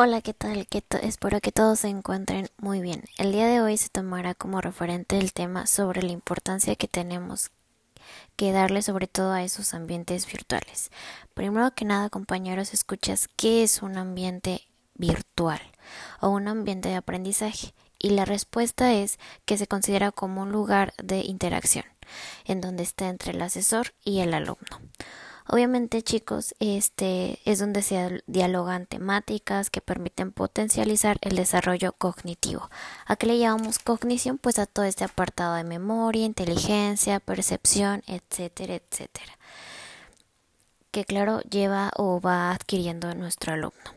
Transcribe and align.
Hola, 0.00 0.20
¿qué 0.20 0.32
tal? 0.32 0.68
¿Qué 0.68 0.80
Espero 1.02 1.40
que 1.40 1.50
todos 1.50 1.80
se 1.80 1.88
encuentren 1.88 2.48
muy 2.56 2.80
bien. 2.80 3.02
El 3.16 3.32
día 3.32 3.48
de 3.48 3.60
hoy 3.60 3.76
se 3.76 3.88
tomará 3.88 4.32
como 4.32 4.60
referente 4.60 5.18
el 5.18 5.32
tema 5.32 5.66
sobre 5.66 6.04
la 6.04 6.12
importancia 6.12 6.76
que 6.76 6.86
tenemos 6.86 7.50
que 8.36 8.52
darle 8.52 8.82
sobre 8.82 9.08
todo 9.08 9.32
a 9.32 9.42
esos 9.42 9.74
ambientes 9.74 10.24
virtuales. 10.30 10.92
Primero 11.34 11.74
que 11.74 11.84
nada, 11.84 12.10
compañeros, 12.10 12.74
escuchas 12.74 13.26
qué 13.34 13.64
es 13.64 13.82
un 13.82 13.98
ambiente 13.98 14.68
virtual 14.94 15.60
o 16.20 16.28
un 16.28 16.46
ambiente 16.46 16.90
de 16.90 16.94
aprendizaje 16.94 17.74
y 17.98 18.10
la 18.10 18.24
respuesta 18.24 18.94
es 18.94 19.18
que 19.46 19.58
se 19.58 19.66
considera 19.66 20.12
como 20.12 20.42
un 20.42 20.52
lugar 20.52 20.94
de 21.02 21.22
interacción 21.22 21.86
en 22.44 22.60
donde 22.60 22.84
está 22.84 23.08
entre 23.08 23.32
el 23.32 23.42
asesor 23.42 23.94
y 24.04 24.20
el 24.20 24.32
alumno. 24.32 24.78
Obviamente, 25.50 26.02
chicos, 26.02 26.54
este 26.58 27.38
es 27.46 27.58
donde 27.58 27.80
se 27.80 28.22
dialogan 28.26 28.84
temáticas 28.84 29.70
que 29.70 29.80
permiten 29.80 30.30
potencializar 30.30 31.16
el 31.22 31.36
desarrollo 31.36 31.92
cognitivo. 31.92 32.68
¿A 33.06 33.16
qué 33.16 33.26
le 33.26 33.38
llamamos 33.38 33.78
cognición? 33.78 34.36
Pues 34.36 34.58
a 34.58 34.66
todo 34.66 34.84
este 34.84 35.04
apartado 35.04 35.54
de 35.54 35.64
memoria, 35.64 36.26
inteligencia, 36.26 37.18
percepción, 37.18 38.02
etcétera, 38.06 38.74
etcétera. 38.74 39.38
Que 40.90 41.06
claro, 41.06 41.40
lleva 41.40 41.92
o 41.96 42.20
va 42.20 42.50
adquiriendo 42.50 43.14
nuestro 43.14 43.54
alumno. 43.54 43.94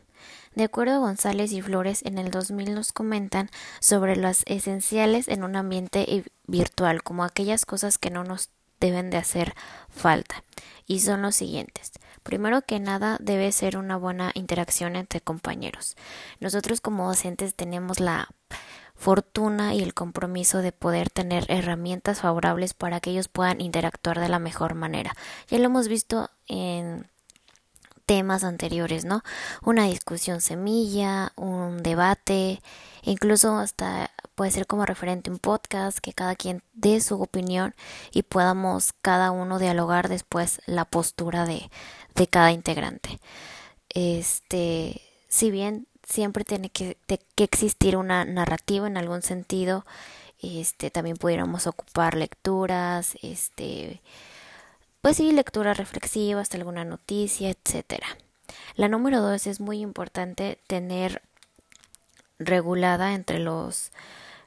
De 0.54 0.64
acuerdo 0.64 0.94
a 0.94 0.98
González 0.98 1.52
y 1.52 1.60
Flores, 1.60 2.00
en 2.06 2.16
el 2.16 2.30
2000 2.30 2.74
nos 2.74 2.92
comentan 2.92 3.50
sobre 3.78 4.16
las 4.16 4.42
esenciales 4.46 5.28
en 5.28 5.44
un 5.44 5.56
ambiente 5.56 6.24
virtual, 6.46 7.02
como 7.02 7.24
aquellas 7.24 7.66
cosas 7.66 7.98
que 7.98 8.08
no 8.08 8.24
nos 8.24 8.48
deben 8.82 9.08
de 9.10 9.16
hacer 9.16 9.54
falta 9.88 10.44
y 10.86 11.00
son 11.00 11.22
los 11.22 11.36
siguientes. 11.36 11.92
Primero 12.22 12.62
que 12.62 12.80
nada 12.80 13.16
debe 13.20 13.50
ser 13.52 13.78
una 13.78 13.96
buena 13.96 14.32
interacción 14.34 14.96
entre 14.96 15.20
compañeros. 15.20 15.96
Nosotros 16.40 16.80
como 16.80 17.06
docentes 17.06 17.54
tenemos 17.54 18.00
la 18.00 18.28
fortuna 18.94 19.74
y 19.74 19.82
el 19.82 19.94
compromiso 19.94 20.58
de 20.58 20.72
poder 20.72 21.10
tener 21.10 21.46
herramientas 21.48 22.20
favorables 22.20 22.74
para 22.74 23.00
que 23.00 23.10
ellos 23.10 23.28
puedan 23.28 23.60
interactuar 23.60 24.20
de 24.20 24.28
la 24.28 24.38
mejor 24.38 24.74
manera. 24.74 25.14
Ya 25.48 25.58
lo 25.58 25.64
hemos 25.64 25.88
visto 25.88 26.30
en 26.46 27.08
temas 28.12 28.44
anteriores, 28.44 29.06
¿no? 29.06 29.22
Una 29.64 29.86
discusión 29.86 30.42
semilla, 30.42 31.32
un 31.34 31.82
debate, 31.82 32.60
incluso 33.00 33.56
hasta 33.56 34.10
puede 34.34 34.50
ser 34.50 34.66
como 34.66 34.84
referente 34.84 35.30
un 35.30 35.38
podcast, 35.38 35.96
que 35.96 36.12
cada 36.12 36.36
quien 36.36 36.62
dé 36.74 37.00
su 37.00 37.18
opinión 37.22 37.74
y 38.12 38.22
podamos 38.22 38.92
cada 39.00 39.30
uno 39.30 39.58
dialogar 39.58 40.10
después 40.10 40.60
la 40.66 40.84
postura 40.84 41.46
de, 41.46 41.70
de 42.14 42.26
cada 42.26 42.52
integrante. 42.52 43.18
Este, 43.88 45.00
si 45.28 45.50
bien 45.50 45.86
siempre 46.06 46.44
tiene 46.44 46.68
que, 46.68 46.98
que 47.06 47.44
existir 47.44 47.96
una 47.96 48.26
narrativa 48.26 48.86
en 48.86 48.98
algún 48.98 49.22
sentido, 49.22 49.86
este, 50.42 50.90
también 50.90 51.16
pudiéramos 51.16 51.66
ocupar 51.66 52.14
lecturas, 52.14 53.14
este, 53.22 54.02
pues 55.02 55.16
sí, 55.18 55.32
lecturas 55.32 55.76
reflexivas, 55.76 56.54
alguna 56.54 56.84
noticia, 56.84 57.50
etcétera. 57.50 58.06
La 58.76 58.88
número 58.88 59.20
dos 59.20 59.46
es 59.46 59.60
muy 59.60 59.80
importante 59.80 60.58
tener 60.66 61.22
regulada 62.38 63.12
entre 63.14 63.38
los 63.38 63.92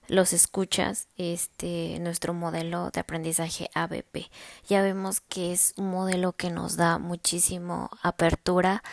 los 0.07 0.33
escuchas 0.33 1.07
este 1.17 1.97
nuestro 1.99 2.33
modelo 2.33 2.91
de 2.91 2.99
aprendizaje 2.99 3.69
ABP. 3.73 4.29
Ya 4.67 4.81
vemos 4.81 5.21
que 5.21 5.51
es 5.51 5.73
un 5.77 5.89
modelo 5.89 6.33
que 6.33 6.51
nos 6.51 6.77
da 6.77 6.99
muchísimo 6.99 7.89
apertura 8.01 8.83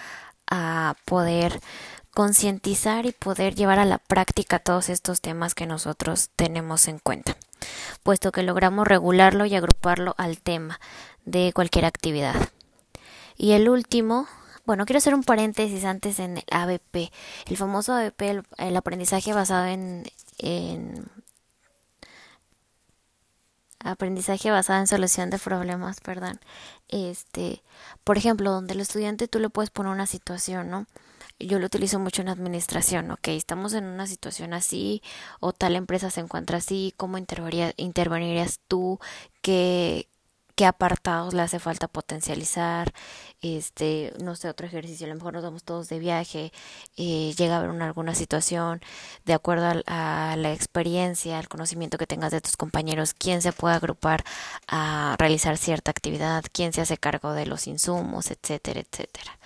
a 0.50 0.96
poder 1.04 1.60
concientizar 2.14 3.06
y 3.06 3.12
poder 3.12 3.54
llevar 3.54 3.78
a 3.78 3.84
la 3.84 3.98
práctica 3.98 4.58
todos 4.58 4.88
estos 4.88 5.20
temas 5.20 5.54
que 5.54 5.66
nosotros 5.66 6.30
tenemos 6.36 6.88
en 6.88 6.98
cuenta, 6.98 7.36
puesto 8.02 8.32
que 8.32 8.42
logramos 8.42 8.86
regularlo 8.86 9.46
y 9.46 9.54
agruparlo 9.54 10.14
al 10.18 10.40
tema 10.40 10.80
de 11.24 11.52
cualquier 11.54 11.84
actividad. 11.84 12.34
Y 13.36 13.52
el 13.52 13.68
último, 13.68 14.26
bueno, 14.64 14.86
quiero 14.86 14.98
hacer 14.98 15.14
un 15.14 15.24
paréntesis 15.24 15.84
antes 15.84 16.18
en 16.18 16.38
el 16.38 16.44
ABP. 16.50 17.10
El 17.46 17.56
famoso 17.56 17.94
ABP, 17.94 18.42
el, 18.58 18.76
aprendizaje 18.76 19.32
basado 19.32 19.66
en, 19.66 20.04
en 20.38 21.10
aprendizaje 23.80 24.50
basado 24.50 24.80
en 24.80 24.86
solución 24.86 25.30
de 25.30 25.38
problemas, 25.38 26.00
perdón. 26.00 26.40
Este, 26.88 27.62
por 28.04 28.18
ejemplo, 28.18 28.52
donde 28.52 28.74
el 28.74 28.80
estudiante 28.80 29.28
tú 29.28 29.38
le 29.38 29.50
puedes 29.50 29.70
poner 29.70 29.92
una 29.92 30.06
situación, 30.06 30.70
¿no? 30.70 30.86
Yo 31.46 31.58
lo 31.58 31.66
utilizo 31.66 31.98
mucho 31.98 32.22
en 32.22 32.28
administración, 32.28 33.10
ok, 33.10 33.28
estamos 33.28 33.74
en 33.74 33.84
una 33.84 34.06
situación 34.06 34.54
así 34.54 35.02
o 35.40 35.52
tal 35.52 35.76
empresa 35.76 36.10
se 36.10 36.20
encuentra 36.20 36.58
así, 36.58 36.94
¿cómo 36.96 37.18
intervenirías 37.18 38.60
tú? 38.68 38.98
¿Qué, 39.42 40.08
qué 40.54 40.66
apartados 40.66 41.34
le 41.34 41.42
hace 41.42 41.58
falta 41.58 41.88
potencializar, 41.88 42.92
este, 43.40 44.12
no 44.22 44.36
sé, 44.36 44.48
otro 44.48 44.66
ejercicio, 44.66 45.06
a 45.06 45.08
lo 45.08 45.16
mejor 45.16 45.32
nos 45.34 45.42
vamos 45.42 45.64
todos 45.64 45.88
de 45.88 45.98
viaje, 45.98 46.52
eh, 46.96 47.34
llega 47.36 47.54
a 47.54 47.58
haber 47.58 47.70
una, 47.70 47.86
alguna 47.86 48.14
situación, 48.14 48.80
de 49.24 49.34
acuerdo 49.34 49.82
a, 49.86 50.36
la 50.36 50.52
experiencia, 50.52 51.38
al 51.38 51.48
conocimiento 51.48 51.98
que 51.98 52.06
tengas 52.06 52.32
de 52.32 52.40
tus 52.40 52.56
compañeros, 52.56 53.14
quién 53.14 53.42
se 53.42 53.52
puede 53.52 53.74
agrupar 53.74 54.24
a 54.68 55.16
realizar 55.18 55.56
cierta 55.56 55.90
actividad, 55.90 56.44
quién 56.52 56.72
se 56.72 56.82
hace 56.82 56.98
cargo 56.98 57.32
de 57.32 57.46
los 57.46 57.66
insumos, 57.66 58.30
etcétera, 58.30 58.80
etcétera. 58.80 59.38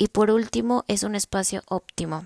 Y 0.00 0.08
por 0.08 0.30
último, 0.30 0.82
es 0.88 1.02
un 1.02 1.14
espacio 1.14 1.62
óptimo 1.68 2.24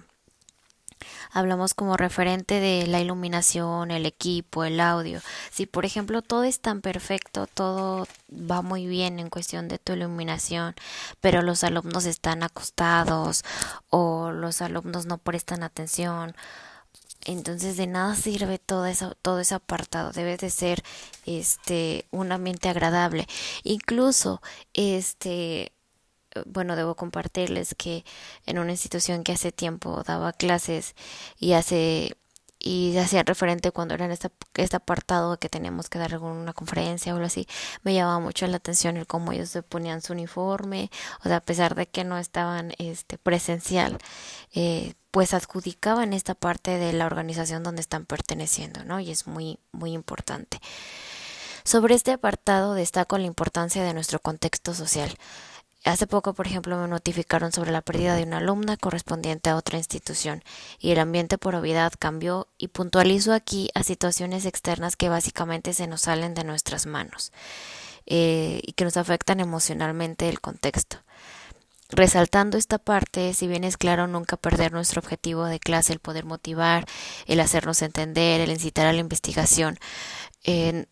hablamos 1.33 1.75
como 1.75 1.97
referente 1.97 2.61
de 2.61 2.87
la 2.87 3.01
iluminación, 3.01 3.91
el 3.91 4.07
equipo, 4.07 4.65
el 4.65 4.81
audio. 4.81 5.21
Si 5.51 5.67
por 5.67 5.85
ejemplo 5.85 6.23
todo 6.23 6.45
es 6.45 6.61
tan 6.61 6.81
perfecto, 6.81 7.47
todo 7.47 8.07
va 8.31 8.63
muy 8.63 8.87
bien 8.87 9.19
en 9.19 9.29
cuestión 9.29 9.67
de 9.69 9.79
tu 9.79 9.93
iluminación, 9.93 10.75
pero 11.21 11.43
los 11.43 11.65
alumnos 11.65 12.07
están 12.07 12.43
acostados 12.43 13.43
o 13.91 14.31
los 14.31 14.63
alumnos 14.63 15.05
no 15.05 15.19
prestan 15.19 15.65
atención, 15.65 16.35
entonces 17.25 17.77
de 17.77 17.87
nada 17.87 18.15
sirve 18.15 18.59
todo 18.59 18.87
eso, 18.87 19.15
todo 19.21 19.41
ese 19.41 19.55
apartado. 19.55 20.13
Debe 20.13 20.37
de 20.37 20.51
ser 20.51 20.83
este 21.27 22.07
un 22.11 22.33
ambiente 22.33 22.69
agradable. 22.69 23.27
Incluso 23.63 24.43
este 24.75 25.73
bueno, 26.47 26.77
debo 26.77 26.95
compartirles 26.95 27.75
que 27.75 28.05
en 28.47 28.59
una 28.59 28.73
institución 28.73 29.25
que 29.25 29.33
hace 29.33 29.53
tiempo 29.53 30.03
daba 30.05 30.33
clases 30.33 30.95
y 31.39 31.53
hace 31.53 32.17
y 32.65 32.97
hacía 32.97 33.23
referente 33.23 33.73
cuando 33.73 33.95
era 33.95 34.07
en 34.07 34.11
este, 34.11 34.31
este 34.55 34.77
apartado 34.77 35.37
que 35.39 35.51
teníamos 35.51 35.91
que 35.91 35.99
dar 35.99 36.15
alguna 36.15 36.55
conferencia 36.55 37.13
o 37.13 37.17
algo 37.17 37.27
así, 37.27 37.47
me 37.83 37.93
llamaba 37.93 38.21
mucho 38.21 38.47
la 38.47 38.57
atención 38.57 38.97
el 38.97 39.07
cómo 39.07 39.33
ellos 39.33 39.51
se 39.51 39.63
ponían 39.63 40.01
su 40.01 40.15
uniforme, 40.15 40.91
o 41.21 41.25
sea, 41.25 41.37
a 41.37 41.41
pesar 41.41 41.75
de 41.75 41.87
que 41.87 42.05
no 42.05 42.17
estaban 42.17 42.73
este 42.79 43.19
presencial, 43.19 43.99
eh, 44.55 44.95
pues 45.11 45.35
adjudicaban 45.35 46.15
esta 46.15 46.35
parte 46.35 46.79
de 46.79 46.95
la 46.95 47.05
organización 47.05 47.63
donde 47.63 47.83
están 47.83 48.07
perteneciendo, 48.07 48.83
¿no? 48.85 48.99
Y 48.99 49.11
es 49.11 49.27
muy, 49.27 49.59
muy 49.73 49.93
importante. 49.93 50.59
Sobre 51.65 51.95
este 51.95 52.13
apartado 52.13 52.75
destaco 52.75 53.19
la 53.19 53.27
importancia 53.27 53.85
de 53.85 53.95
nuestro 53.95 54.19
contexto 54.19 54.75
social. 54.75 55.17
Hace 55.85 56.07
poco, 56.07 56.33
por 56.33 56.47
ejemplo, 56.47 56.79
me 56.79 56.89
notificaron 56.89 57.53
sobre 57.53 57.71
la 57.71 57.83
pérdida 57.83 58.17
de 58.17 58.23
una 58.23 58.39
alumna 58.39 58.79
correspondiente 58.79 59.51
a 59.51 59.57
otra 59.57 59.77
institución 59.77 60.43
y 60.79 60.93
el 60.93 60.99
ambiente 60.99 61.37
por 61.37 61.55
obviedad 61.55 61.93
cambió 61.99 62.49
y 62.57 62.69
puntualizo 62.69 63.35
aquí 63.35 63.69
a 63.75 63.83
situaciones 63.83 64.47
externas 64.47 64.97
que 64.97 65.11
básicamente 65.11 65.75
se 65.75 65.87
nos 65.87 66.01
salen 66.03 66.33
de 66.33 66.45
nuestras 66.45 66.87
manos 66.87 67.33
eh, 68.07 68.63
y 68.63 68.73
que 68.73 68.85
nos 68.85 68.97
afectan 68.97 69.41
emocionalmente 69.41 70.31
el 70.31 70.41
contexto. 70.41 70.97
Resaltando 71.91 72.57
esta 72.57 72.79
parte, 72.79 73.35
si 73.35 73.47
bien 73.47 73.63
es 73.63 73.77
claro 73.77 74.07
nunca 74.07 74.39
perder 74.39 74.73
nuestro 74.73 75.01
objetivo 75.01 75.45
de 75.45 75.61
clase, 75.61 75.93
el 75.93 75.99
poder 75.99 76.25
motivar, 76.25 76.87
el 77.27 77.41
hacernos 77.41 77.83
entender, 77.83 78.41
el 78.41 78.51
incitar 78.51 78.87
a 78.87 78.93
la 78.95 79.01
investigación, 79.01 79.79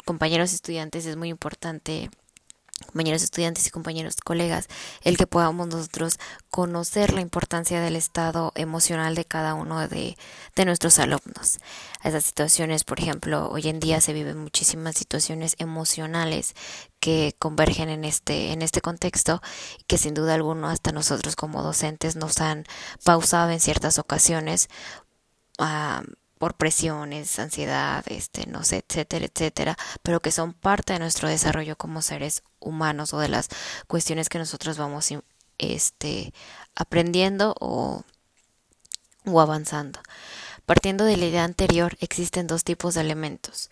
compañeros 0.05 0.53
estudiantes 0.53 1.07
es 1.07 1.17
muy 1.17 1.31
importante 1.31 2.11
compañeros 2.87 3.23
estudiantes 3.23 3.67
y 3.67 3.71
compañeros 3.71 4.17
colegas, 4.17 4.69
el 5.03 5.17
que 5.17 5.27
podamos 5.27 5.69
nosotros 5.69 6.19
conocer 6.51 7.13
la 7.13 7.21
importancia 7.21 7.81
del 7.81 7.97
estado 7.97 8.53
emocional 8.55 9.15
de 9.15 9.25
cada 9.25 9.55
uno 9.55 9.87
de, 9.89 10.17
de 10.57 10.65
nuestros 10.65 10.99
alumnos. 10.99 11.59
Esas 12.03 12.25
situaciones, 12.25 12.85
por 12.85 13.01
ejemplo, 13.01 13.49
hoy 13.51 13.69
en 13.69 13.81
día 13.81 14.01
se 14.01 14.13
viven 14.13 14.39
muchísimas 14.39 14.97
situaciones 14.97 15.55
emocionales 15.59 16.55
que 17.01 17.35
convergen 17.39 17.89
en 17.89 18.05
este, 18.05 18.53
en 18.53 18.63
este 18.63 18.81
contexto 18.81 19.41
y 19.79 19.85
que 19.85 19.99
sin 19.99 20.15
duda 20.15 20.35
alguna 20.35 20.71
hasta 20.71 20.93
nosotros 20.93 21.37
como 21.37 21.63
docentes 21.63 22.17
nos 22.17 22.41
han 22.41 22.65
pausado 23.05 23.51
en 23.51 23.61
ciertas 23.61 23.99
ocasiones. 23.99 24.69
Uh, 25.59 26.03
por 26.43 26.55
presiones, 26.55 27.39
ansiedad, 27.39 28.03
este, 28.09 28.49
no 28.49 28.65
sé, 28.65 28.85
etcétera, 28.85 29.27
etcétera, 29.27 29.77
pero 30.03 30.19
que 30.19 30.33
son 30.33 30.55
parte 30.55 30.93
de 30.93 30.99
nuestro 30.99 31.29
desarrollo 31.29 31.77
como 31.77 32.03
seres 32.03 32.43
humanos 32.59 33.15
o 33.15 33.21
de 33.21 33.29
las 33.29 33.49
cuestiones 33.87 34.29
que 34.29 34.41
nosotros 34.41 34.77
vamos 34.77 35.15
este 35.59 36.35
aprendiendo 36.75 37.55
o 37.61 38.03
o 39.25 39.41
avanzando. 39.41 40.01
Partiendo 40.67 41.05
de 41.05 41.17
la 41.17 41.27
idea 41.27 41.45
anterior, 41.45 41.97
existen 42.01 42.49
dos 42.49 42.65
tipos 42.65 42.95
de 42.95 43.03
elementos. 43.03 43.71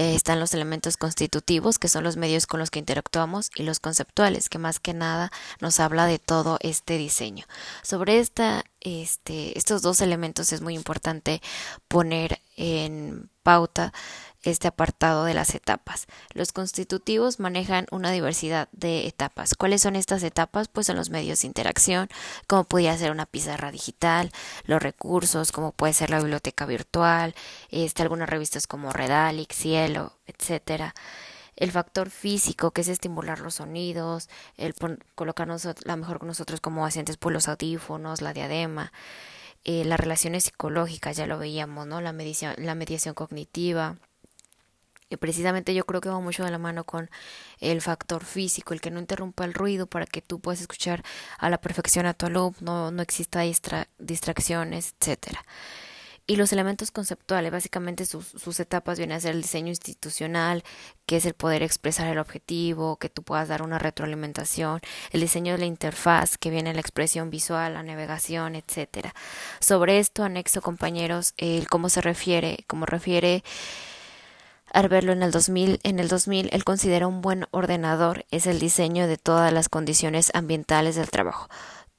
Eh, 0.00 0.14
están 0.14 0.40
los 0.40 0.54
elementos 0.54 0.96
constitutivos, 0.96 1.78
que 1.78 1.88
son 1.88 2.04
los 2.04 2.16
medios 2.16 2.46
con 2.46 2.58
los 2.58 2.70
que 2.70 2.78
interactuamos, 2.78 3.50
y 3.54 3.64
los 3.64 3.80
conceptuales, 3.80 4.48
que 4.48 4.56
más 4.56 4.80
que 4.80 4.94
nada 4.94 5.30
nos 5.60 5.78
habla 5.78 6.06
de 6.06 6.18
todo 6.18 6.56
este 6.62 6.96
diseño. 6.96 7.44
Sobre 7.82 8.18
esta, 8.18 8.64
este, 8.80 9.58
estos 9.58 9.82
dos 9.82 10.00
elementos 10.00 10.54
es 10.54 10.62
muy 10.62 10.74
importante 10.74 11.42
poner 11.86 12.40
en 12.56 13.28
pauta 13.42 13.92
este 14.42 14.68
apartado 14.68 15.24
de 15.24 15.34
las 15.34 15.54
etapas. 15.54 16.06
Los 16.32 16.52
constitutivos 16.52 17.40
manejan 17.40 17.86
una 17.90 18.10
diversidad 18.10 18.68
de 18.72 19.06
etapas. 19.06 19.54
¿Cuáles 19.54 19.82
son 19.82 19.96
estas 19.96 20.22
etapas? 20.22 20.68
Pues 20.68 20.86
son 20.86 20.96
los 20.96 21.10
medios 21.10 21.42
de 21.42 21.48
interacción, 21.48 22.08
como 22.46 22.64
podría 22.64 22.96
ser 22.96 23.10
una 23.10 23.26
pizarra 23.26 23.70
digital, 23.70 24.30
los 24.64 24.82
recursos, 24.82 25.52
como 25.52 25.72
puede 25.72 25.92
ser 25.92 26.10
la 26.10 26.18
biblioteca 26.18 26.66
virtual, 26.66 27.34
este, 27.70 28.02
algunas 28.02 28.28
revistas 28.28 28.66
como 28.66 28.92
Redalic, 28.92 29.52
Cielo, 29.52 30.14
etcétera 30.26 30.94
el 31.56 31.72
factor 31.72 32.08
físico, 32.08 32.70
que 32.70 32.80
es 32.80 32.88
estimular 32.88 33.40
los 33.40 33.56
sonidos, 33.56 34.30
el 34.56 34.74
colocarnos 35.14 35.68
la 35.84 35.96
mejor 35.96 36.18
con 36.18 36.28
nosotros 36.28 36.60
como 36.60 36.86
asientes 36.86 37.18
por 37.18 37.32
los 37.32 37.48
audífonos, 37.48 38.22
la 38.22 38.32
diadema, 38.32 38.92
eh, 39.64 39.84
las 39.84 40.00
relaciones 40.00 40.44
psicológicas, 40.44 41.18
ya 41.18 41.26
lo 41.26 41.38
veíamos, 41.38 41.86
¿no? 41.86 42.00
La 42.00 42.12
mediación, 42.12 42.54
la 42.56 42.74
mediación 42.74 43.14
cognitiva, 43.14 43.98
y 45.10 45.16
precisamente 45.16 45.74
yo 45.74 45.84
creo 45.84 46.00
que 46.00 46.08
va 46.08 46.20
mucho 46.20 46.44
de 46.44 46.50
la 46.50 46.58
mano 46.58 46.84
con 46.84 47.10
el 47.58 47.82
factor 47.82 48.24
físico, 48.24 48.72
el 48.72 48.80
que 48.80 48.90
no 48.90 49.00
interrumpa 49.00 49.44
el 49.44 49.52
ruido 49.52 49.86
para 49.86 50.06
que 50.06 50.22
tú 50.22 50.40
puedas 50.40 50.60
escuchar 50.60 51.02
a 51.38 51.50
la 51.50 51.60
perfección 51.60 52.06
a 52.06 52.14
tu 52.14 52.26
alumno, 52.26 52.90
no 52.92 53.02
exista 53.02 53.40
distracciones, 53.98 54.94
etcétera. 54.98 55.44
Y 56.26 56.36
los 56.36 56.52
elementos 56.52 56.92
conceptuales, 56.92 57.50
básicamente 57.50 58.06
sus, 58.06 58.24
sus, 58.24 58.60
etapas 58.60 58.98
vienen 58.98 59.16
a 59.16 59.20
ser 59.20 59.34
el 59.34 59.42
diseño 59.42 59.66
institucional, 59.66 60.62
que 61.04 61.16
es 61.16 61.24
el 61.24 61.34
poder 61.34 61.64
expresar 61.64 62.06
el 62.06 62.18
objetivo, 62.20 62.98
que 62.98 63.08
tú 63.08 63.24
puedas 63.24 63.48
dar 63.48 63.62
una 63.62 63.80
retroalimentación, 63.80 64.80
el 65.10 65.22
diseño 65.22 65.54
de 65.54 65.58
la 65.58 65.66
interfaz, 65.66 66.38
que 66.38 66.50
viene 66.50 66.72
la 66.72 66.80
expresión 66.80 67.30
visual, 67.30 67.74
la 67.74 67.82
navegación, 67.82 68.54
etcétera. 68.54 69.12
Sobre 69.58 69.98
esto 69.98 70.22
anexo, 70.22 70.62
compañeros, 70.62 71.34
el 71.36 71.68
cómo 71.68 71.88
se 71.88 72.00
refiere, 72.00 72.64
cómo 72.68 72.86
refiere 72.86 73.42
al 74.72 74.88
verlo 74.88 75.12
en 75.12 75.22
el 75.22 75.30
2000, 75.30 75.80
en 75.82 75.98
el 75.98 76.08
2000 76.08 76.50
él 76.52 76.64
considera 76.64 77.06
un 77.06 77.20
buen 77.20 77.46
ordenador 77.50 78.24
es 78.30 78.46
el 78.46 78.58
diseño 78.58 79.06
de 79.06 79.16
todas 79.16 79.52
las 79.52 79.68
condiciones 79.68 80.30
ambientales 80.34 80.96
del 80.96 81.10
trabajo, 81.10 81.48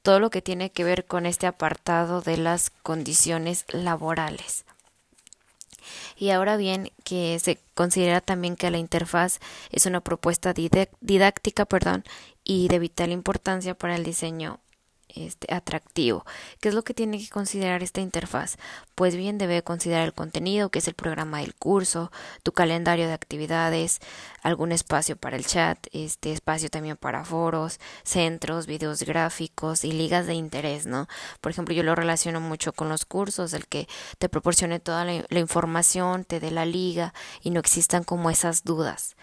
todo 0.02 0.20
lo 0.20 0.30
que 0.30 0.42
tiene 0.42 0.70
que 0.70 0.84
ver 0.84 1.04
con 1.04 1.26
este 1.26 1.46
apartado 1.46 2.20
de 2.20 2.36
las 2.36 2.70
condiciones 2.70 3.64
laborales. 3.68 4.64
Y 6.16 6.30
ahora 6.30 6.56
bien, 6.56 6.92
que 7.04 7.38
se 7.40 7.58
considera 7.74 8.20
también 8.20 8.56
que 8.56 8.70
la 8.70 8.78
interfaz 8.78 9.40
es 9.70 9.86
una 9.86 10.00
propuesta 10.00 10.54
didáctica, 10.54 11.64
perdón, 11.64 12.04
y 12.44 12.68
de 12.68 12.78
vital 12.78 13.10
importancia 13.10 13.74
para 13.74 13.96
el 13.96 14.04
diseño 14.04 14.60
este, 15.14 15.52
atractivo. 15.54 16.24
¿Qué 16.60 16.68
es 16.68 16.74
lo 16.74 16.82
que 16.82 16.94
tiene 16.94 17.18
que 17.18 17.28
considerar 17.28 17.82
esta 17.82 18.00
interfaz? 18.00 18.56
Pues 18.94 19.16
bien, 19.16 19.38
debe 19.38 19.62
considerar 19.62 20.04
el 20.04 20.14
contenido, 20.14 20.70
que 20.70 20.78
es 20.78 20.88
el 20.88 20.94
programa 20.94 21.40
del 21.40 21.54
curso, 21.54 22.12
tu 22.42 22.52
calendario 22.52 23.06
de 23.06 23.12
actividades, 23.12 24.00
algún 24.42 24.72
espacio 24.72 25.16
para 25.16 25.36
el 25.36 25.46
chat, 25.46 25.78
este 25.92 26.32
espacio 26.32 26.68
también 26.68 26.96
para 26.96 27.24
foros, 27.24 27.80
centros, 28.04 28.66
videos 28.66 29.02
gráficos 29.02 29.84
y 29.84 29.92
ligas 29.92 30.26
de 30.26 30.34
interés, 30.34 30.86
¿no? 30.86 31.08
Por 31.40 31.52
ejemplo, 31.52 31.74
yo 31.74 31.82
lo 31.82 31.94
relaciono 31.94 32.40
mucho 32.40 32.72
con 32.72 32.88
los 32.88 33.04
cursos, 33.04 33.52
el 33.52 33.66
que 33.66 33.88
te 34.18 34.28
proporcione 34.28 34.80
toda 34.80 35.04
la 35.04 35.38
información, 35.38 36.24
te 36.24 36.40
dé 36.40 36.50
la 36.50 36.64
liga 36.64 37.14
y 37.42 37.50
no 37.50 37.60
existan 37.60 38.04
como 38.04 38.30
esas 38.30 38.64
dudas 38.64 39.16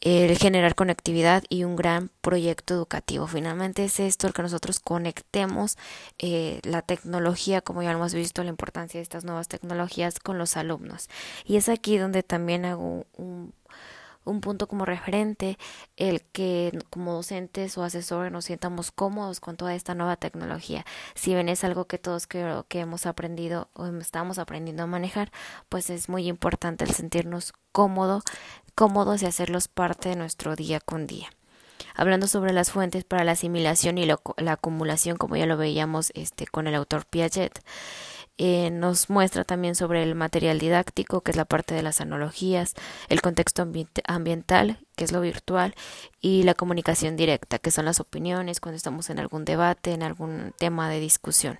el 0.00 0.38
generar 0.38 0.74
conectividad 0.74 1.42
y 1.48 1.64
un 1.64 1.76
gran 1.76 2.10
proyecto 2.20 2.74
educativo. 2.74 3.26
Finalmente 3.26 3.84
es 3.84 3.98
esto 4.00 4.26
el 4.26 4.32
que 4.32 4.42
nosotros 4.42 4.80
conectemos 4.80 5.76
eh, 6.18 6.60
la 6.62 6.82
tecnología, 6.82 7.60
como 7.60 7.82
ya 7.82 7.92
hemos 7.92 8.14
visto, 8.14 8.44
la 8.44 8.50
importancia 8.50 8.98
de 8.98 9.02
estas 9.02 9.24
nuevas 9.24 9.48
tecnologías 9.48 10.20
con 10.20 10.38
los 10.38 10.56
alumnos. 10.56 11.08
Y 11.44 11.56
es 11.56 11.68
aquí 11.68 11.98
donde 11.98 12.22
también 12.22 12.64
hago 12.64 13.06
un, 13.16 13.52
un 14.28 14.40
punto 14.40 14.68
como 14.68 14.84
referente, 14.84 15.58
el 15.96 16.22
que 16.22 16.78
como 16.90 17.14
docentes 17.14 17.76
o 17.78 17.82
asesores 17.82 18.30
nos 18.30 18.44
sientamos 18.44 18.92
cómodos 18.92 19.40
con 19.40 19.56
toda 19.56 19.74
esta 19.74 19.94
nueva 19.94 20.16
tecnología. 20.16 20.84
Si 21.14 21.34
bien 21.34 21.48
es 21.48 21.64
algo 21.64 21.86
que 21.86 21.98
todos 21.98 22.26
creo 22.26 22.66
que 22.68 22.80
hemos 22.80 23.06
aprendido 23.06 23.68
o 23.72 23.86
estamos 23.86 24.38
aprendiendo 24.38 24.84
a 24.84 24.86
manejar, 24.86 25.32
pues 25.68 25.90
es 25.90 26.08
muy 26.08 26.28
importante 26.28 26.84
el 26.84 26.92
sentirnos 26.92 27.52
cómodo 27.72 28.22
cómodos 28.78 29.22
y 29.22 29.26
hacerlos 29.26 29.66
parte 29.66 30.10
de 30.10 30.14
nuestro 30.14 30.54
día 30.54 30.78
con 30.78 31.08
día. 31.08 31.28
Hablando 31.96 32.28
sobre 32.28 32.52
las 32.52 32.70
fuentes 32.70 33.02
para 33.02 33.24
la 33.24 33.32
asimilación 33.32 33.98
y 33.98 34.06
la 34.06 34.52
acumulación, 34.52 35.16
como 35.16 35.34
ya 35.34 35.46
lo 35.46 35.56
veíamos 35.56 36.12
este, 36.14 36.46
con 36.46 36.68
el 36.68 36.76
autor 36.76 37.04
Piaget, 37.04 37.60
eh, 38.36 38.70
nos 38.70 39.10
muestra 39.10 39.42
también 39.42 39.74
sobre 39.74 40.04
el 40.04 40.14
material 40.14 40.60
didáctico, 40.60 41.22
que 41.22 41.32
es 41.32 41.36
la 41.36 41.44
parte 41.44 41.74
de 41.74 41.82
las 41.82 42.00
analogías, 42.00 42.74
el 43.08 43.20
contexto 43.20 43.66
ambiental, 44.06 44.78
que 44.94 45.02
es 45.02 45.10
lo 45.10 45.20
virtual, 45.22 45.74
y 46.20 46.44
la 46.44 46.54
comunicación 46.54 47.16
directa, 47.16 47.58
que 47.58 47.72
son 47.72 47.84
las 47.84 47.98
opiniones 47.98 48.60
cuando 48.60 48.76
estamos 48.76 49.10
en 49.10 49.18
algún 49.18 49.44
debate, 49.44 49.90
en 49.90 50.04
algún 50.04 50.54
tema 50.56 50.88
de 50.88 51.00
discusión. 51.00 51.58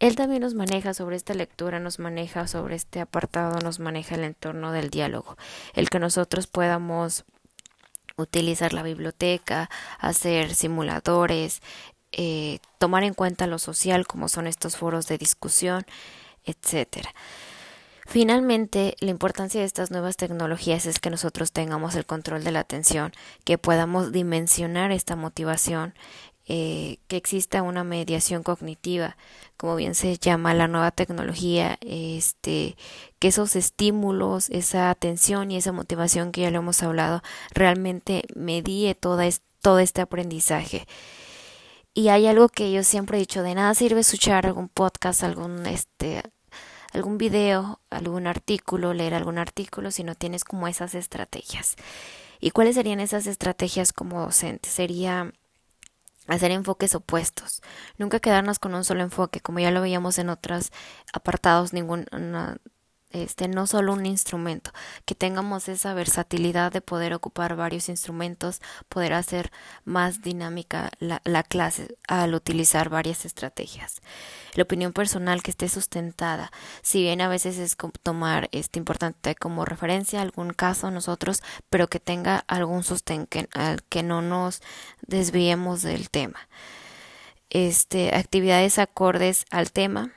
Él 0.00 0.14
también 0.14 0.42
nos 0.42 0.54
maneja 0.54 0.94
sobre 0.94 1.16
esta 1.16 1.34
lectura, 1.34 1.80
nos 1.80 1.98
maneja 1.98 2.46
sobre 2.46 2.76
este 2.76 3.00
apartado, 3.00 3.58
nos 3.60 3.80
maneja 3.80 4.14
el 4.14 4.24
entorno 4.24 4.70
del 4.72 4.90
diálogo, 4.90 5.36
el 5.74 5.90
que 5.90 5.98
nosotros 5.98 6.46
podamos 6.46 7.24
utilizar 8.16 8.72
la 8.72 8.82
biblioteca, 8.82 9.68
hacer 9.98 10.54
simuladores, 10.54 11.62
eh, 12.12 12.58
tomar 12.78 13.02
en 13.04 13.14
cuenta 13.14 13.46
lo 13.46 13.58
social 13.58 14.06
como 14.06 14.28
son 14.28 14.46
estos 14.46 14.76
foros 14.76 15.06
de 15.06 15.18
discusión, 15.18 15.84
etcétera. 16.44 17.12
Finalmente, 18.06 18.96
la 19.00 19.10
importancia 19.10 19.60
de 19.60 19.66
estas 19.66 19.90
nuevas 19.90 20.16
tecnologías 20.16 20.86
es 20.86 20.98
que 20.98 21.10
nosotros 21.10 21.52
tengamos 21.52 21.94
el 21.94 22.06
control 22.06 22.42
de 22.42 22.52
la 22.52 22.60
atención, 22.60 23.12
que 23.44 23.58
podamos 23.58 24.12
dimensionar 24.12 24.92
esta 24.92 25.14
motivación, 25.14 25.92
eh, 26.50 26.98
que 27.08 27.18
exista 27.18 27.62
una 27.62 27.84
mediación 27.84 28.42
cognitiva, 28.42 29.16
como 29.58 29.76
bien 29.76 29.94
se 29.94 30.16
llama 30.16 30.54
la 30.54 30.66
nueva 30.66 30.90
tecnología, 30.90 31.76
este, 31.82 32.76
que 33.18 33.28
esos 33.28 33.54
estímulos, 33.54 34.48
esa 34.48 34.88
atención 34.88 35.50
y 35.50 35.58
esa 35.58 35.72
motivación 35.72 36.32
que 36.32 36.40
ya 36.40 36.50
lo 36.50 36.60
hemos 36.60 36.82
hablado, 36.82 37.22
realmente 37.52 38.24
medie 38.34 38.94
toda 38.94 39.28
todo 39.60 39.78
este 39.80 40.00
aprendizaje. 40.00 40.86
Y 41.92 42.08
hay 42.08 42.26
algo 42.26 42.48
que 42.48 42.72
yo 42.72 42.82
siempre 42.82 43.18
he 43.18 43.20
dicho, 43.20 43.42
de 43.42 43.54
nada 43.54 43.74
sirve 43.74 44.00
escuchar 44.00 44.46
algún 44.46 44.68
podcast, 44.68 45.24
algún 45.24 45.66
este 45.66 46.22
algún 46.92 47.18
video, 47.18 47.80
algún 47.90 48.26
artículo, 48.26 48.94
leer 48.94 49.12
algún 49.12 49.36
artículo 49.36 49.90
si 49.90 50.04
no 50.04 50.14
tienes 50.14 50.44
como 50.44 50.66
esas 50.68 50.94
estrategias. 50.94 51.76
¿Y 52.40 52.52
cuáles 52.52 52.76
serían 52.76 53.00
esas 53.00 53.26
estrategias 53.26 53.92
como 53.92 54.22
docente? 54.22 54.70
Sería 54.70 55.32
hacer 56.28 56.50
enfoques 56.50 56.94
opuestos, 56.94 57.62
nunca 57.96 58.20
quedarnos 58.20 58.58
con 58.58 58.74
un 58.74 58.84
solo 58.84 59.02
enfoque, 59.02 59.40
como 59.40 59.58
ya 59.60 59.70
lo 59.70 59.80
veíamos 59.80 60.18
en 60.18 60.28
otros 60.30 60.70
apartados, 61.12 61.72
ningún 61.72 62.06
este 63.10 63.48
no 63.48 63.66
solo 63.66 63.92
un 63.92 64.06
instrumento, 64.06 64.72
que 65.04 65.14
tengamos 65.14 65.68
esa 65.68 65.94
versatilidad 65.94 66.72
de 66.72 66.80
poder 66.80 67.14
ocupar 67.14 67.56
varios 67.56 67.88
instrumentos, 67.88 68.60
poder 68.88 69.14
hacer 69.14 69.50
más 69.84 70.22
dinámica 70.22 70.90
la, 70.98 71.20
la 71.24 71.42
clase 71.42 71.96
al 72.06 72.34
utilizar 72.34 72.88
varias 72.88 73.24
estrategias. 73.24 74.00
La 74.54 74.64
opinión 74.64 74.92
personal 74.92 75.42
que 75.42 75.50
esté 75.50 75.68
sustentada, 75.68 76.50
si 76.82 77.02
bien 77.02 77.20
a 77.20 77.28
veces 77.28 77.58
es 77.58 77.76
tomar 78.02 78.48
este 78.52 78.78
importante 78.78 79.34
como 79.34 79.64
referencia 79.64 80.20
algún 80.20 80.52
caso 80.52 80.90
nosotros, 80.90 81.42
pero 81.70 81.88
que 81.88 82.00
tenga 82.00 82.44
algún 82.48 82.82
sostén 82.82 83.26
que, 83.26 83.48
que 83.88 84.02
no 84.02 84.22
nos 84.22 84.62
desviemos 85.06 85.82
del 85.82 86.10
tema. 86.10 86.48
Este, 87.50 88.14
actividades 88.14 88.78
acordes 88.78 89.46
al 89.50 89.72
tema, 89.72 90.12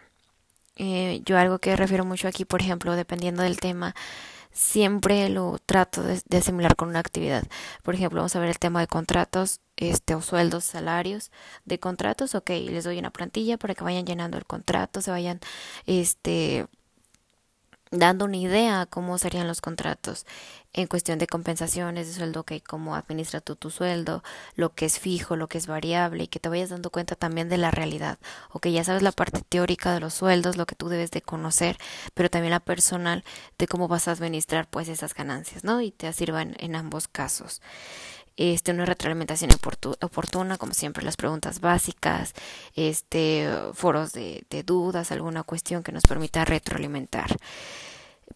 eh, 0.84 1.22
yo 1.26 1.38
algo 1.38 1.60
que 1.60 1.76
refiero 1.76 2.04
mucho 2.06 2.28
aquí, 2.28 2.44
por 2.44 2.60
ejemplo, 2.60 2.96
dependiendo 2.96 3.44
del 3.44 3.60
tema, 3.60 3.94
siempre 4.52 5.30
lo 5.30 5.60
trato 5.64 6.02
de, 6.02 6.20
asimilar 6.36 6.76
con 6.76 6.90
una 6.90 6.98
actividad. 7.00 7.44
Por 7.84 7.94
ejemplo, 7.94 8.18
vamos 8.18 8.36
a 8.36 8.40
ver 8.40 8.50
el 8.50 8.58
tema 8.58 8.80
de 8.80 8.88
contratos, 8.88 9.60
este, 9.78 10.16
o 10.16 10.22
sueldos, 10.24 10.64
salarios 10.64 11.30
de 11.66 11.80
contratos, 11.80 12.34
ok, 12.34 12.50
les 12.50 12.84
doy 12.84 12.98
una 12.98 13.12
plantilla 13.12 13.58
para 13.58 13.76
que 13.76 13.84
vayan 13.84 14.08
llenando 14.08 14.40
el 14.40 14.46
contrato, 14.46 15.02
se 15.02 15.12
vayan, 15.12 15.40
este, 15.86 16.66
dando 17.92 18.26
una 18.26 18.38
idea 18.38 18.86
cómo 18.90 19.18
serían 19.18 19.48
los 19.48 19.62
contratos 19.62 20.26
en 20.74 20.88
cuestión 20.88 21.20
de 21.20 21.28
compensaciones 21.28 22.08
de 22.08 22.14
sueldo, 22.14 22.44
que 22.46 22.62
cómo 22.62 22.96
administra 22.96 23.42
tú 23.42 23.58
tu 23.58 23.70
sueldo, 23.70 24.24
lo 24.56 24.74
que 24.74 24.86
es 24.86 25.00
fijo, 25.00 25.36
lo 25.36 25.50
que 25.50 25.58
es 25.58 25.68
variable 25.68 26.24
y 26.24 26.28
que 26.28 26.40
te 26.40 26.48
vayas 26.50 26.70
dando 26.70 26.90
cuenta 26.90 27.16
también 27.16 27.50
de 27.50 27.58
la 27.58 27.72
realidad 27.72 28.18
o 28.52 28.60
que 28.60 28.72
ya 28.72 28.84
sabes 28.86 29.04
la 29.04 29.12
parte 29.12 29.42
teórica 29.48 29.94
de 29.94 30.00
los 30.00 30.14
sueldos, 30.14 30.56
lo 30.58 30.66
que 30.66 30.76
tú 30.76 30.88
debes 30.88 31.12
de 31.12 31.22
conocer, 31.22 31.78
pero 32.14 32.30
también 32.30 32.52
la 32.52 32.62
personal 32.62 33.24
de 33.58 33.68
cómo 33.68 33.88
vas 33.90 34.08
a 34.08 34.12
administrar 34.12 34.70
pues 34.70 34.88
esas 34.88 35.14
ganancias, 35.14 35.64
¿no? 35.66 35.82
Y 35.82 35.92
te 35.92 36.12
sirvan 36.14 36.56
en 36.60 36.76
ambos 36.76 37.08
casos. 37.10 37.62
Este, 38.42 38.72
una 38.72 38.86
retroalimentación 38.86 39.52
oportuna, 40.02 40.58
como 40.58 40.74
siempre, 40.74 41.06
las 41.06 41.16
preguntas 41.16 41.60
básicas, 41.60 42.34
este, 42.76 43.48
foros 43.76 44.14
de, 44.14 44.44
dudas, 44.66 45.12
alguna 45.12 45.44
cuestión 45.44 45.84
que 45.84 45.92
nos 45.92 46.02
permita 46.02 46.44
retroalimentar 46.44 47.38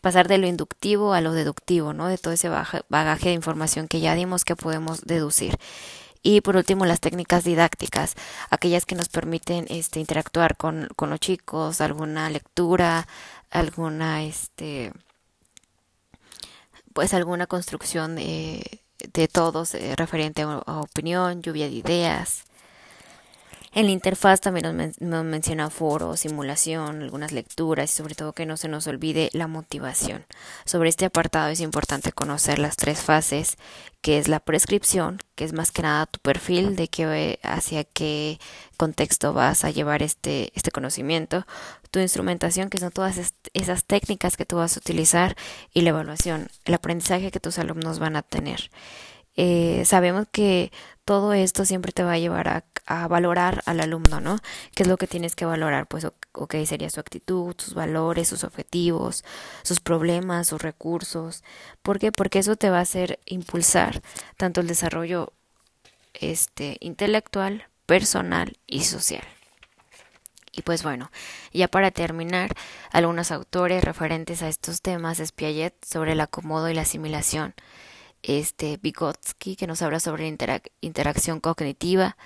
pasar 0.01 0.27
de 0.27 0.37
lo 0.37 0.45
inductivo 0.45 1.13
a 1.13 1.21
lo 1.21 1.31
deductivo, 1.31 1.93
¿no? 1.93 2.07
De 2.07 2.19
todo 2.19 2.33
ese 2.35 2.49
bagaje 2.49 3.29
de 3.29 3.33
información 3.33 3.87
que 3.87 3.99
ya 3.99 4.13
dimos 4.13 4.45
que 4.45 4.55
podemos 4.55 5.01
deducir. 5.01 5.57
Y 6.21 6.41
por 6.41 6.55
último, 6.55 6.85
las 6.85 6.99
técnicas 6.99 7.43
didácticas, 7.43 8.13
aquellas 8.51 8.85
que 8.85 8.93
nos 8.93 9.09
permiten 9.09 9.65
este, 9.69 9.99
interactuar 9.99 10.55
con, 10.55 10.87
con 10.95 11.09
los 11.09 11.19
chicos, 11.19 11.81
alguna 11.81 12.29
lectura, 12.29 13.07
alguna, 13.49 14.23
este, 14.23 14.91
pues 16.93 17.13
alguna 17.15 17.47
construcción 17.47 18.15
de, 18.15 18.84
de 19.13 19.27
todos 19.27 19.75
eh, 19.75 19.95
referente 19.95 20.41
a, 20.43 20.61
a 20.65 20.81
opinión, 20.81 21.41
lluvia 21.41 21.67
de 21.67 21.73
ideas. 21.73 22.43
En 23.75 23.87
la 23.87 23.91
interfaz 23.91 24.39
también 24.39 24.93
nos, 25.01 25.25
menciona 25.25 25.69
foros, 25.69 26.21
simulación, 26.21 27.01
algunas 27.01 27.33
lecturas 27.33 27.91
y 27.91 27.95
sobre 27.97 28.15
todo 28.15 28.31
que 28.31 28.45
no 28.45 28.55
se 28.55 28.69
nos 28.69 28.87
olvide 28.87 29.29
la 29.33 29.47
motivación. 29.47 30.25
Sobre 30.63 30.87
este 30.87 31.03
apartado 31.03 31.49
es 31.49 31.59
importante 31.59 32.13
conocer 32.13 32.57
las 32.57 32.77
tres 32.77 33.01
fases, 33.01 33.57
que 33.99 34.17
es 34.17 34.29
la 34.29 34.39
prescripción, 34.39 35.19
que 35.35 35.43
es 35.43 35.51
más 35.51 35.73
que 35.73 35.81
nada 35.81 36.05
tu 36.05 36.19
perfil 36.19 36.77
de 36.77 36.87
qué 36.87 37.37
hacia 37.43 37.83
qué 37.83 38.39
contexto 38.77 39.33
vas 39.33 39.65
a 39.65 39.71
llevar 39.71 40.03
este, 40.03 40.53
este 40.55 40.71
conocimiento, 40.71 41.45
tu 41.91 41.99
instrumentación, 41.99 42.69
que 42.69 42.77
son 42.77 42.91
todas 42.91 43.33
esas 43.53 43.83
técnicas 43.83 44.37
que 44.37 44.45
tú 44.45 44.55
vas 44.55 44.77
a 44.77 44.79
utilizar, 44.79 45.35
y 45.73 45.81
la 45.81 45.89
evaluación, 45.89 46.47
el 46.63 46.75
aprendizaje 46.75 47.29
que 47.29 47.41
tus 47.41 47.59
alumnos 47.59 47.99
van 47.99 48.15
a 48.15 48.21
tener. 48.21 48.69
Eh, 49.37 49.83
sabemos 49.85 50.27
que 50.31 50.71
todo 51.03 51.33
esto 51.33 51.65
siempre 51.65 51.91
te 51.91 52.03
va 52.03 52.13
a 52.13 52.17
llevar 52.17 52.47
a, 52.47 53.07
valorar 53.07 53.63
al 53.65 53.79
alumno, 53.79 54.21
¿no? 54.21 54.39
¿Qué 54.75 54.83
es 54.83 54.89
lo 54.89 54.97
que 54.97 55.07
tienes 55.07 55.35
que 55.35 55.45
valorar? 55.45 55.87
Pues, 55.87 56.05
ok, 56.33 56.55
sería 56.65 56.89
su 56.89 56.99
actitud, 56.99 57.55
sus 57.57 57.73
valores, 57.73 58.27
sus 58.27 58.43
objetivos, 58.43 59.23
sus 59.63 59.79
problemas, 59.79 60.47
sus 60.47 60.61
recursos. 60.61 61.43
¿Por 61.81 61.99
qué? 61.99 62.11
Porque 62.11 62.39
eso 62.39 62.55
te 62.55 62.69
va 62.69 62.79
a 62.79 62.81
hacer 62.81 63.19
impulsar 63.25 64.01
tanto 64.37 64.61
el 64.61 64.67
desarrollo 64.67 65.33
este, 66.13 66.77
intelectual, 66.79 67.67
personal 67.85 68.57
y 68.67 68.83
social. 68.83 69.23
Y 70.51 70.61
pues 70.61 70.83
bueno, 70.83 71.11
ya 71.53 71.67
para 71.67 71.91
terminar, 71.91 72.55
algunos 72.91 73.31
autores 73.31 73.83
referentes 73.83 74.41
a 74.41 74.47
estos 74.47 74.81
temas 74.81 75.19
es 75.19 75.31
Piaget 75.31 75.73
sobre 75.83 76.13
el 76.13 76.21
acomodo 76.21 76.69
y 76.69 76.73
la 76.73 76.83
asimilación 76.83 77.53
este 78.27 78.77
Vygotsky, 78.77 79.55
que 79.55 79.67
nos 79.67 79.81
habla 79.81 79.99
sobre 79.99 80.27
interacción 80.81 81.39
cognitiva, 81.39 82.17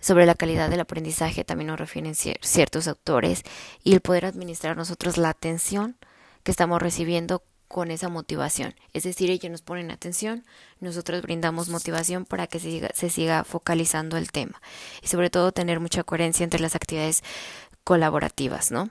sobre 0.00 0.26
la 0.26 0.34
calidad 0.34 0.68
del 0.68 0.80
aprendizaje, 0.80 1.44
también 1.44 1.68
nos 1.68 1.78
refieren 1.80 2.14
ciertos 2.14 2.88
autores, 2.88 3.42
y 3.82 3.94
el 3.94 4.00
poder 4.00 4.26
administrar 4.26 4.76
nosotros 4.76 5.16
la 5.16 5.30
atención 5.30 5.96
que 6.42 6.50
estamos 6.50 6.82
recibiendo 6.82 7.42
con 7.68 7.90
esa 7.90 8.08
motivación. 8.08 8.74
Es 8.92 9.04
decir, 9.04 9.30
ellos 9.30 9.50
nos 9.50 9.62
ponen 9.62 9.90
atención, 9.90 10.44
nosotros 10.78 11.22
brindamos 11.22 11.68
motivación 11.68 12.24
para 12.24 12.46
que 12.46 12.60
se 12.60 13.10
siga 13.10 13.44
focalizando 13.44 14.16
el 14.16 14.30
tema. 14.30 14.60
Y 15.02 15.08
sobre 15.08 15.30
todo 15.30 15.52
tener 15.52 15.80
mucha 15.80 16.04
coherencia 16.04 16.44
entre 16.44 16.60
las 16.60 16.76
actividades 16.76 17.24
colaborativas, 17.82 18.70
¿no? 18.70 18.90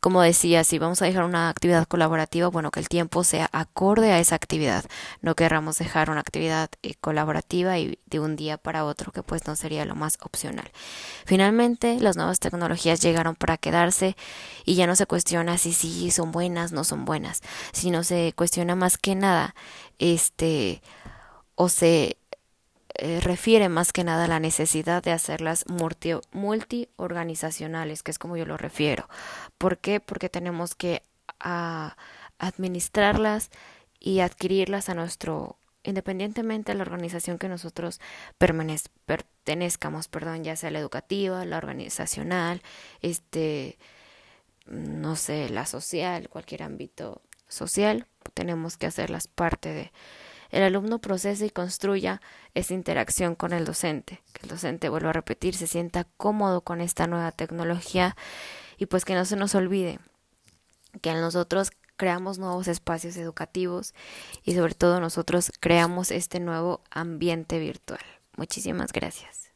Como 0.00 0.22
decía, 0.22 0.62
si 0.64 0.78
vamos 0.78 1.02
a 1.02 1.06
dejar 1.06 1.24
una 1.24 1.48
actividad 1.48 1.86
colaborativa, 1.86 2.48
bueno, 2.48 2.70
que 2.70 2.80
el 2.80 2.88
tiempo 2.88 3.24
sea 3.24 3.48
acorde 3.52 4.12
a 4.12 4.20
esa 4.20 4.36
actividad. 4.36 4.84
No 5.22 5.34
querramos 5.34 5.78
dejar 5.78 6.10
una 6.10 6.20
actividad 6.20 6.70
eh, 6.82 6.94
colaborativa 7.00 7.78
y 7.78 7.98
de 8.06 8.20
un 8.20 8.36
día 8.36 8.58
para 8.58 8.84
otro, 8.84 9.10
que 9.10 9.22
pues 9.22 9.46
no 9.46 9.56
sería 9.56 9.84
lo 9.84 9.94
más 9.96 10.18
opcional. 10.22 10.70
Finalmente, 11.26 11.98
las 12.00 12.16
nuevas 12.16 12.38
tecnologías 12.38 13.00
llegaron 13.00 13.34
para 13.34 13.56
quedarse 13.56 14.16
y 14.64 14.74
ya 14.74 14.86
no 14.86 14.94
se 14.94 15.06
cuestiona 15.06 15.58
si 15.58 15.72
sí 15.72 16.10
son 16.10 16.30
buenas, 16.30 16.72
no 16.72 16.84
son 16.84 17.04
buenas, 17.04 17.42
sino 17.72 18.04
se 18.04 18.32
cuestiona 18.36 18.74
más 18.76 18.98
que 18.98 19.14
nada, 19.14 19.54
este, 19.98 20.82
o 21.54 21.68
se 21.68 22.17
eh, 22.98 23.20
refiere 23.20 23.68
más 23.68 23.92
que 23.92 24.02
nada 24.02 24.24
a 24.24 24.28
la 24.28 24.40
necesidad 24.40 25.04
de 25.04 25.12
hacerlas 25.12 25.64
multiorganizacionales, 25.68 28.02
que 28.02 28.10
es 28.10 28.18
como 28.18 28.36
yo 28.36 28.44
lo 28.44 28.56
refiero. 28.56 29.08
¿Por 29.56 29.78
qué? 29.78 30.00
Porque 30.00 30.28
tenemos 30.28 30.74
que 30.74 31.04
administrarlas 32.38 33.50
y 34.00 34.18
adquirirlas 34.18 34.88
a 34.88 34.94
nuestro 34.94 35.58
independientemente 35.84 36.72
de 36.72 36.78
la 36.78 36.82
organización 36.82 37.38
que 37.38 37.48
nosotros 37.48 38.00
pertenezcamos, 38.36 40.08
perdón, 40.08 40.42
ya 40.42 40.56
sea 40.56 40.72
la 40.72 40.80
educativa, 40.80 41.44
la 41.44 41.56
organizacional, 41.56 42.62
este, 43.00 43.78
no 44.66 45.14
sé, 45.16 45.48
la 45.50 45.66
social, 45.66 46.28
cualquier 46.28 46.64
ámbito 46.64 47.22
social, 47.46 48.08
tenemos 48.34 48.76
que 48.76 48.86
hacerlas 48.86 49.28
parte 49.28 49.72
de, 49.72 49.92
el 50.50 50.62
alumno 50.62 50.98
procesa 50.98 51.44
y 51.44 51.50
construya 51.50 52.20
esa 52.54 52.74
interacción 52.74 53.34
con 53.34 53.52
el 53.52 53.64
docente, 53.64 54.22
que 54.32 54.42
el 54.42 54.48
docente, 54.48 54.88
vuelva 54.88 55.10
a 55.10 55.14
repetir, 55.14 55.54
se 55.54 55.66
sienta 55.66 56.06
cómodo 56.16 56.62
con 56.62 56.80
esta 56.80 57.06
nueva 57.06 57.32
tecnología 57.32 58.16
y 58.76 58.86
pues 58.86 59.04
que 59.04 59.14
no 59.14 59.24
se 59.24 59.36
nos 59.36 59.54
olvide 59.54 59.98
que 61.02 61.12
nosotros 61.12 61.70
creamos 61.96 62.38
nuevos 62.38 62.68
espacios 62.68 63.16
educativos 63.16 63.92
y 64.44 64.54
sobre 64.54 64.74
todo 64.74 65.00
nosotros 65.00 65.52
creamos 65.60 66.10
este 66.10 66.40
nuevo 66.40 66.80
ambiente 66.90 67.58
virtual. 67.58 68.00
Muchísimas 68.36 68.92
gracias. 68.92 69.47